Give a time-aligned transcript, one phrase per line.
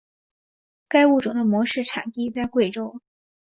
[0.87, 3.01] 该物种的模式产地在贵州。